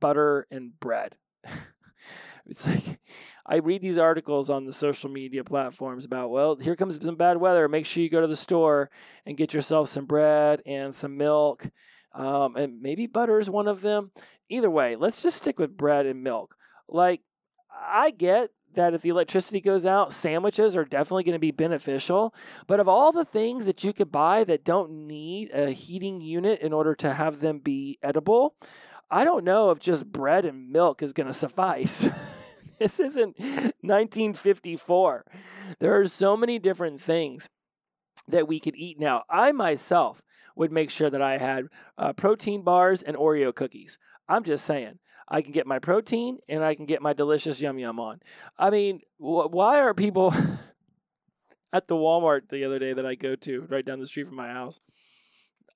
[0.00, 1.16] butter and bread.
[2.46, 3.00] it's like
[3.46, 7.38] I read these articles on the social media platforms about, well, here comes some bad
[7.38, 7.66] weather.
[7.66, 8.90] Make sure you go to the store
[9.24, 11.66] and get yourself some bread and some milk.
[12.14, 14.10] Um, and maybe butter is one of them.
[14.50, 16.56] Either way, let's just stick with bread and milk.
[16.88, 17.22] Like,
[17.70, 22.32] I get that if the electricity goes out, sandwiches are definitely going to be beneficial.
[22.68, 26.60] But of all the things that you could buy that don't need a heating unit
[26.60, 28.54] in order to have them be edible,
[29.10, 32.06] I don't know if just bread and milk is going to suffice.
[32.78, 35.24] this isn't 1954.
[35.80, 37.48] There are so many different things
[38.28, 39.24] that we could eat now.
[39.28, 40.22] I myself
[40.54, 41.64] would make sure that I had
[41.98, 43.98] uh, protein bars and Oreo cookies.
[44.28, 45.00] I'm just saying.
[45.28, 48.20] I can get my protein and I can get my delicious yum yum on.
[48.58, 50.34] I mean, wh- why are people
[51.72, 54.36] at the Walmart the other day that I go to right down the street from
[54.36, 54.80] my house?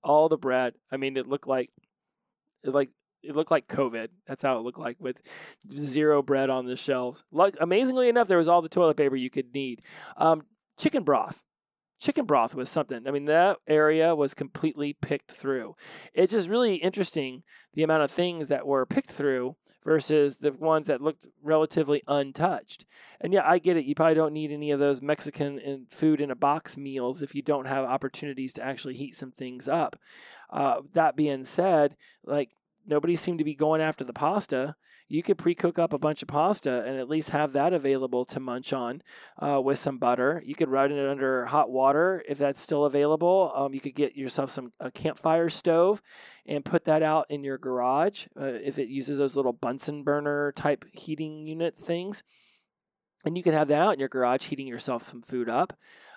[0.02, 0.74] All the bread.
[0.90, 1.70] I mean, it looked like
[2.64, 2.90] it like
[3.22, 4.08] it looked like COVID.
[4.26, 5.22] That's how it looked like with
[5.70, 7.24] zero bread on the shelves.
[7.30, 9.82] Like amazingly enough, there was all the toilet paper you could need.
[10.16, 10.44] Um,
[10.78, 11.42] chicken broth
[12.02, 13.06] chicken broth was something.
[13.06, 15.76] I mean, that area was completely picked through.
[16.12, 20.88] It's just really interesting the amount of things that were picked through versus the ones
[20.88, 22.86] that looked relatively untouched.
[23.20, 23.84] And yeah, I get it.
[23.84, 27.42] You probably don't need any of those Mexican food in a box meals if you
[27.42, 29.96] don't have opportunities to actually heat some things up.
[30.50, 32.50] Uh, that being said, like
[32.86, 34.74] nobody seemed to be going after the pasta
[35.12, 38.40] you could pre-cook up a bunch of pasta and at least have that available to
[38.40, 39.02] munch on
[39.38, 40.42] uh, with some butter.
[40.42, 43.52] You could run it under hot water if that's still available.
[43.54, 46.00] Um, you could get yourself some a campfire stove
[46.46, 50.50] and put that out in your garage uh, if it uses those little Bunsen burner
[50.52, 52.22] type heating unit things.
[53.26, 55.74] And you can have that out in your garage, heating yourself some food up.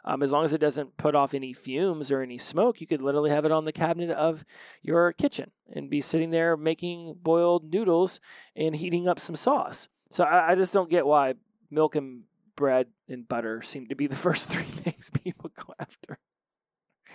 [0.08, 3.01] Um, as long as it doesn't put off any fumes or any smoke, you could
[3.01, 4.45] literally have it on the cabinet of
[4.84, 8.20] your kitchen and be sitting there making boiled noodles
[8.56, 9.88] and heating up some sauce.
[10.12, 11.34] So I, I just don't get why
[11.72, 12.22] milk and
[12.56, 16.20] bread and butter seem to be the first three things people go after.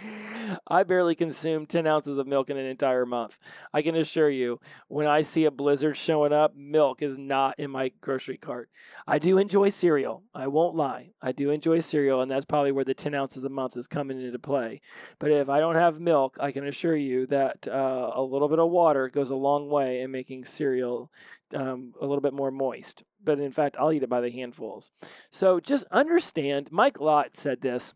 [0.67, 3.39] I barely consume 10 ounces of milk in an entire month.
[3.73, 7.71] I can assure you, when I see a blizzard showing up, milk is not in
[7.71, 8.71] my grocery cart.
[9.07, 10.25] I do enjoy cereal.
[10.35, 11.11] I won't lie.
[11.23, 14.21] I do enjoy cereal, and that's probably where the 10 ounces a month is coming
[14.21, 14.81] into play.
[15.19, 18.59] But if I don't have milk, I can assure you that uh, a little bit
[18.59, 21.11] of water goes a long way in making cereal
[21.55, 23.05] um, a little bit more moist.
[23.23, 24.91] But in fact, I'll eat it by the handfuls.
[25.31, 27.95] So just understand, Mike Lott said this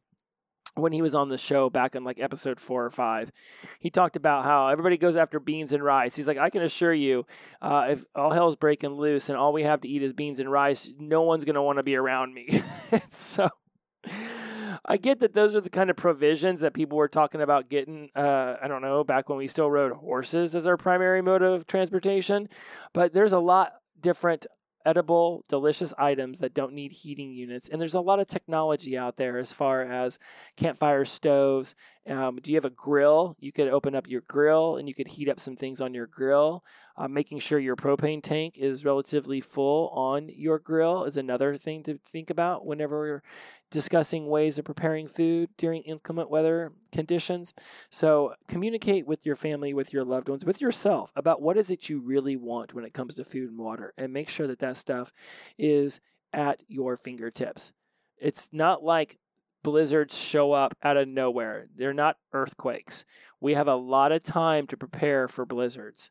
[0.75, 3.31] when he was on the show back in like episode four or five,
[3.79, 6.17] he talked about how everybody goes after beans and rice.
[6.17, 7.27] He's like, I can assure you,
[7.63, 10.51] uh, if all hell's breaking loose and all we have to eat is beans and
[10.51, 12.63] rice, no one's going to want to be around me.
[13.09, 13.49] so
[14.85, 18.11] I get that those are the kind of provisions that people were talking about getting,
[18.15, 21.67] uh, I don't know, back when we still rode horses as our primary mode of
[21.67, 22.49] transportation.
[22.93, 24.47] But there's a lot different
[24.85, 27.69] edible, delicious items that don't need heating units.
[27.69, 30.19] And there's a lot of technology out there as far as
[30.57, 31.75] campfire stoves.
[32.09, 33.37] Um, do you have a grill?
[33.41, 36.07] You could open up your grill and you could heat up some things on your
[36.07, 36.65] grill.
[36.97, 41.83] Uh, making sure your propane tank is relatively full on your grill is another thing
[41.83, 43.23] to think about whenever
[43.75, 47.53] discussing ways of preparing food during inclement weather conditions.
[47.91, 51.91] So communicate with your family, with your loved ones, with yourself about what is it
[51.91, 54.79] you really want when it comes to food and water, and make sure that that
[54.79, 55.13] stuff
[55.59, 56.01] is
[56.33, 57.73] at your fingertips.
[58.17, 59.19] It's not like
[59.63, 61.67] blizzards show up out of nowhere.
[61.77, 63.05] They're not earthquakes.
[63.41, 66.11] We have a lot of time to prepare for blizzards,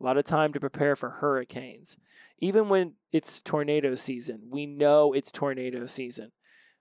[0.00, 1.96] a lot of time to prepare for hurricanes.
[2.38, 6.32] Even when it's tornado season, we know it's tornado season.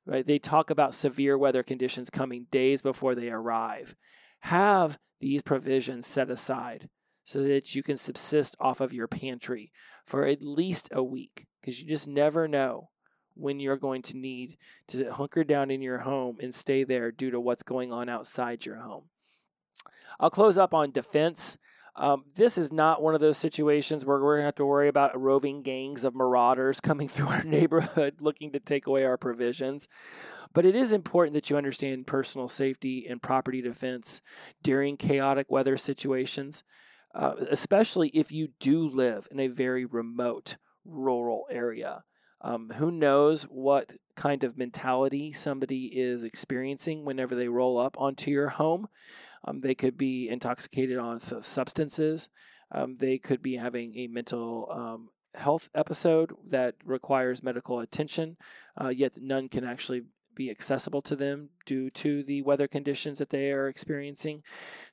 [0.06, 0.26] Right?
[0.26, 3.96] They talk about severe weather conditions coming days before they arrive.
[4.40, 6.90] Have these provisions set aside
[7.24, 9.72] so that you can subsist off of your pantry
[10.06, 12.90] for at least a week because you just never know
[13.36, 17.32] when you're going to need to hunker down in your home and stay there due
[17.32, 19.06] to what's going on outside your home.
[20.20, 21.58] I'll close up on defense.
[21.96, 24.88] Um, this is not one of those situations where we're going to have to worry
[24.88, 29.88] about roving gangs of marauders coming through our neighborhood looking to take away our provisions.
[30.54, 34.22] But it is important that you understand personal safety and property defense
[34.64, 36.64] during chaotic weather situations,
[37.16, 42.04] uh, especially if you do live in a very remote rural area.
[42.42, 48.32] Um, who knows what kind of mentality somebody is experiencing whenever they roll up onto
[48.32, 48.88] your home?
[49.46, 52.30] Um, they could be intoxicated on substances.
[52.72, 58.38] Um, they could be having a mental um, health episode that requires medical attention,
[58.80, 63.30] uh, yet none can actually be accessible to them due to the weather conditions that
[63.30, 64.42] they are experiencing.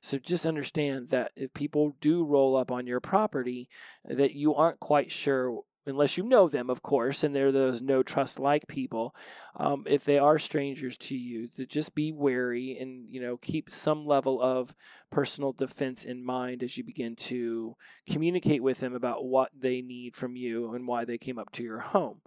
[0.01, 3.69] So just understand that if people do roll up on your property,
[4.05, 8.03] that you aren't quite sure unless you know them, of course, and they're those no
[8.03, 9.15] trust like people.
[9.55, 13.71] Um, if they are strangers to you, to just be wary and you know keep
[13.71, 14.75] some level of
[15.09, 17.75] personal defense in mind as you begin to
[18.09, 21.63] communicate with them about what they need from you and why they came up to
[21.63, 22.21] your home.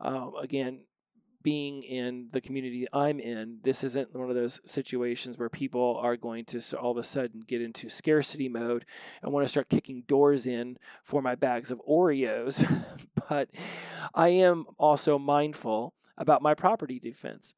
[0.00, 0.80] Um, again,
[1.46, 6.16] being in the community I'm in, this isn't one of those situations where people are
[6.16, 8.84] going to all of a sudden get into scarcity mode
[9.22, 12.66] and want to start kicking doors in for my bags of Oreos.
[13.28, 13.48] but
[14.12, 17.54] I am also mindful about my property defense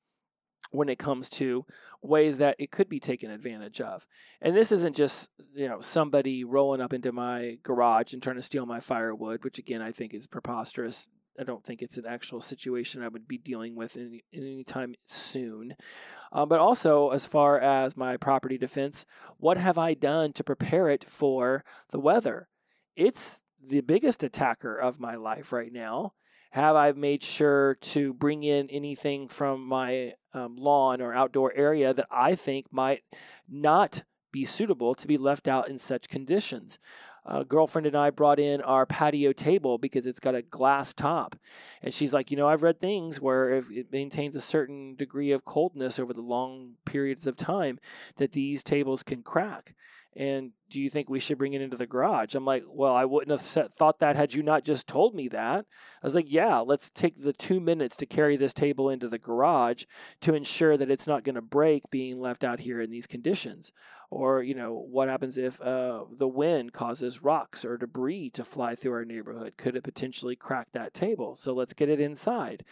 [0.71, 1.65] when it comes to
[2.03, 4.07] ways that it could be taken advantage of.
[4.43, 8.43] And this isn't just, you know, somebody rolling up into my garage and trying to
[8.43, 11.09] steal my firewood, which again I think is preposterous
[11.39, 15.77] I don't think it's an actual situation I would be dealing with any, anytime soon.
[16.33, 20.89] Um, but also, as far as my property defense, what have I done to prepare
[20.89, 22.49] it for the weather?
[22.97, 26.15] It's the biggest attacker of my life right now.
[26.51, 31.93] Have I made sure to bring in anything from my um, lawn or outdoor area
[31.93, 33.03] that I think might
[33.49, 36.79] not be suitable to be left out in such conditions?
[37.29, 41.37] Uh, girlfriend and I brought in our patio table because it's got a glass top.
[41.83, 45.31] And she's like, you know, I've read things where if it maintains a certain degree
[45.33, 47.79] of coldness over the long periods of time,
[48.17, 49.75] that these tables can crack.
[50.17, 52.35] And do you think we should bring it into the garage?
[52.35, 55.65] I'm like, well, I wouldn't have thought that had you not just told me that.
[56.03, 59.19] I was like, yeah, let's take the two minutes to carry this table into the
[59.19, 59.85] garage
[60.21, 63.73] to ensure that it's not going to break being left out here in these conditions.
[64.11, 68.75] Or, you know, what happens if uh, the wind causes rocks or debris to fly
[68.75, 69.59] through our neighborhood?
[69.59, 71.37] Could it potentially crack that table?
[71.37, 72.65] So let's get it inside.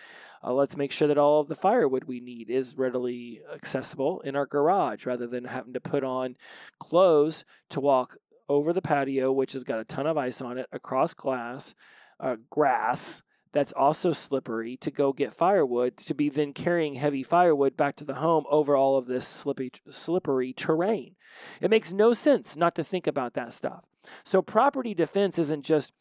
[0.43, 4.35] Uh, let's make sure that all of the firewood we need is readily accessible in
[4.35, 6.37] our garage rather than having to put on
[6.79, 8.17] clothes to walk
[8.49, 11.75] over the patio, which has got a ton of ice on it, across glass,
[12.21, 13.23] uh, grass
[13.53, 18.05] that's also slippery to go get firewood to be then carrying heavy firewood back to
[18.05, 21.15] the home over all of this slippery, slippery terrain.
[21.61, 23.85] It makes no sense not to think about that stuff.
[24.25, 25.93] So, property defense isn't just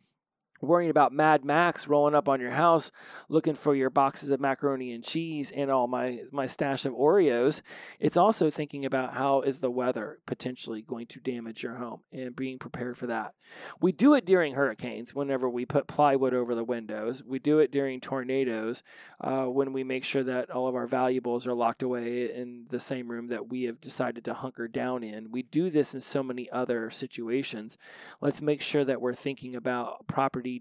[0.61, 2.91] worrying about Mad Max rolling up on your house
[3.29, 7.61] looking for your boxes of macaroni and cheese and all my my stash of Oreos
[7.99, 12.35] it's also thinking about how is the weather potentially going to damage your home and
[12.35, 13.33] being prepared for that.
[13.79, 17.23] We do it during hurricanes whenever we put plywood over the windows.
[17.23, 18.83] We do it during tornadoes
[19.21, 22.79] uh, when we make sure that all of our valuables are locked away in the
[22.79, 25.31] same room that we have decided to hunker down in.
[25.31, 27.77] We do this in so many other situations.
[28.21, 30.07] Let's make sure that we're thinking about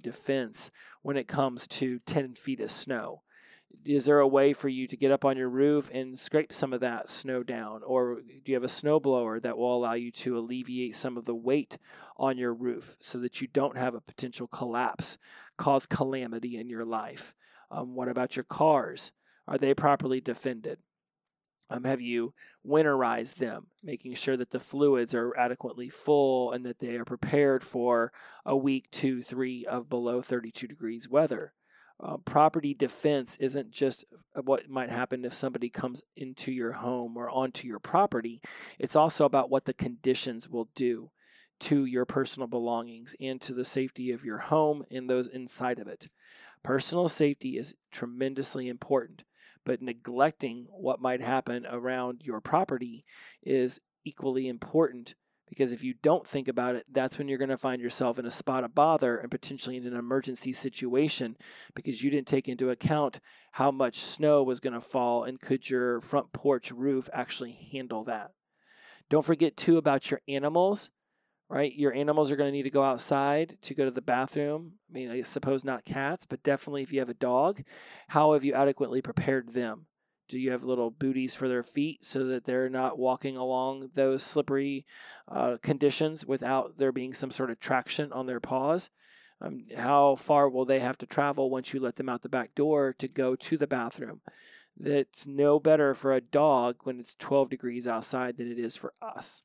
[0.02, 0.70] defense
[1.02, 3.22] when it comes to 10 feet of snow?
[3.84, 6.72] Is there a way for you to get up on your roof and scrape some
[6.72, 7.82] of that snow down?
[7.84, 11.24] Or do you have a snow blower that will allow you to alleviate some of
[11.24, 11.76] the weight
[12.16, 15.18] on your roof so that you don't have a potential collapse,
[15.58, 17.34] cause calamity in your life?
[17.70, 19.12] Um, what about your cars?
[19.46, 20.78] Are they properly defended?
[21.74, 22.32] Um, have you
[22.66, 27.64] winterized them, making sure that the fluids are adequately full and that they are prepared
[27.64, 28.12] for
[28.44, 31.52] a week, two, three of below 32 degrees weather?
[32.00, 34.04] Uh, property defense isn't just
[34.42, 38.40] what might happen if somebody comes into your home or onto your property.
[38.78, 41.10] It's also about what the conditions will do
[41.60, 45.88] to your personal belongings and to the safety of your home and those inside of
[45.88, 46.08] it.
[46.62, 49.24] Personal safety is tremendously important
[49.64, 53.04] but neglecting what might happen around your property
[53.42, 55.14] is equally important
[55.48, 58.26] because if you don't think about it, that's when you're going to find yourself in
[58.26, 61.36] a spot of bother and potentially in an emergency situation
[61.74, 63.20] because you didn't take into account
[63.52, 68.04] how much snow was going to fall and could your front porch roof actually handle
[68.04, 68.30] that.
[69.10, 70.90] Don't forget, too, about your animals
[71.48, 71.74] right?
[71.74, 74.72] Your animals are going to need to go outside to go to the bathroom.
[74.90, 77.62] I mean, I suppose not cats, but definitely if you have a dog,
[78.08, 79.86] how have you adequately prepared them?
[80.28, 84.22] Do you have little booties for their feet so that they're not walking along those
[84.22, 84.86] slippery
[85.28, 88.88] uh, conditions without there being some sort of traction on their paws?
[89.40, 92.54] Um, how far will they have to travel once you let them out the back
[92.54, 94.22] door to go to the bathroom?
[94.76, 98.92] That's no better for a dog when it's 12 degrees outside than it is for
[99.00, 99.42] us.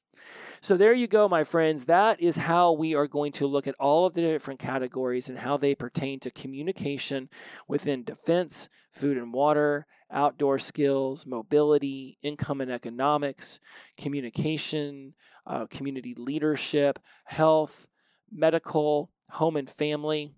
[0.59, 1.86] So, there you go, my friends.
[1.86, 5.38] That is how we are going to look at all of the different categories and
[5.38, 7.30] how they pertain to communication
[7.67, 13.59] within defense, food and water, outdoor skills, mobility, income and economics,
[13.97, 15.13] communication,
[15.45, 17.88] uh, community leadership, health,
[18.32, 20.34] medical, home and family.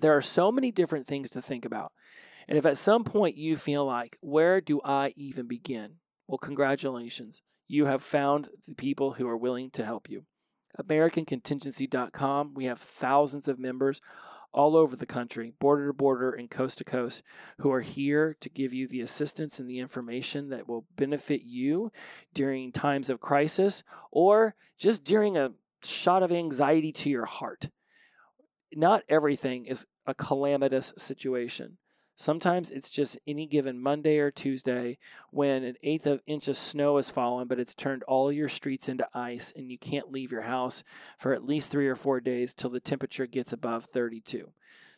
[0.00, 1.92] There are so many different things to think about.
[2.48, 5.94] And if at some point you feel like, where do I even begin?
[6.26, 7.42] Well, congratulations.
[7.68, 10.24] You have found the people who are willing to help you.
[10.80, 14.00] AmericanContingency.com, we have thousands of members
[14.52, 17.22] all over the country, border to border and coast to coast,
[17.58, 21.90] who are here to give you the assistance and the information that will benefit you
[22.32, 23.82] during times of crisis
[24.12, 25.50] or just during a
[25.82, 27.68] shot of anxiety to your heart.
[28.72, 31.78] Not everything is a calamitous situation.
[32.16, 34.98] Sometimes it's just any given Monday or Tuesday
[35.30, 38.88] when an eighth of inch of snow has fallen, but it's turned all your streets
[38.88, 40.84] into ice and you can't leave your house
[41.18, 44.52] for at least three or four days till the temperature gets above 32.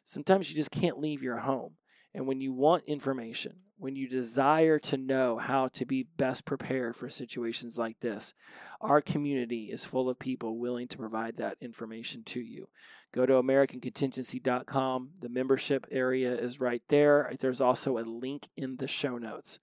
[0.04, 1.72] Sometimes you just can't leave your home.
[2.16, 6.96] And when you want information, when you desire to know how to be best prepared
[6.96, 8.32] for situations like this,
[8.80, 12.68] our community is full of people willing to provide that information to you.
[13.12, 15.10] Go to AmericanContingency.com.
[15.20, 17.30] The membership area is right there.
[17.38, 19.58] There's also a link in the show notes.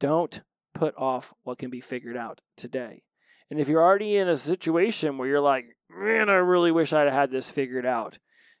[0.00, 0.42] Don't
[0.74, 3.04] put off what can be figured out today.
[3.48, 7.12] And if you're already in a situation where you're like, man, I really wish I'd
[7.12, 8.18] had this figured out,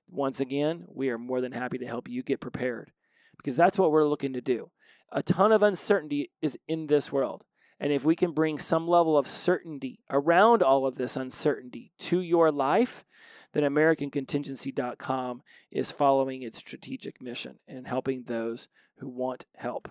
[0.08, 2.92] once again, we are more than happy to help you get prepared
[3.36, 4.70] because that's what we're looking to do.
[5.12, 7.44] A ton of uncertainty is in this world.
[7.78, 12.20] And if we can bring some level of certainty around all of this uncertainty to
[12.20, 13.04] your life,
[13.52, 18.68] then AmericanContingency.com is following its strategic mission and helping those
[18.98, 19.88] who want help.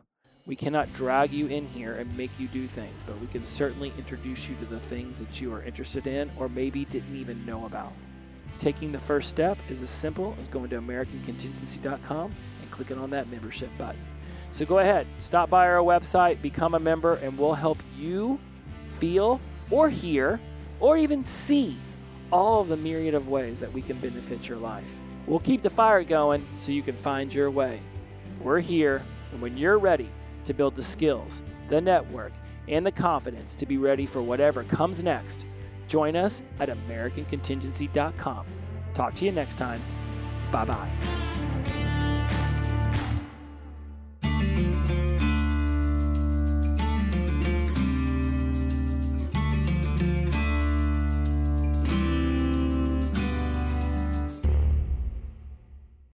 [0.48, 3.92] We cannot drag you in here and make you do things, but we can certainly
[3.98, 7.66] introduce you to the things that you are interested in or maybe didn't even know
[7.66, 7.92] about.
[8.60, 12.32] Taking the first step is as simple as going to AmericanContingency.com
[12.76, 14.02] clicking on that membership button.
[14.52, 18.40] So go ahead, stop by our website, become a member, and we'll help you
[18.94, 20.40] feel or hear
[20.80, 21.78] or even see
[22.32, 25.00] all of the myriad of ways that we can benefit your life.
[25.26, 27.80] We'll keep the fire going so you can find your way.
[28.42, 29.02] We're here,
[29.32, 30.10] and when you're ready
[30.46, 32.32] to build the skills, the network,
[32.68, 35.46] and the confidence to be ready for whatever comes next,
[35.88, 38.46] join us at AmericanContingency.com.
[38.94, 39.82] Talk to you next time.
[40.52, 41.35] Bye bye.